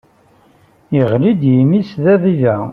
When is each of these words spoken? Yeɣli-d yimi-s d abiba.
Yeɣli-d 0.95 1.41
yimi-s 1.53 1.91
d 2.03 2.05
abiba. 2.13 2.55